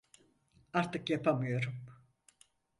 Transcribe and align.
Artık 0.73 1.09
yapamıyorum. 1.09 1.85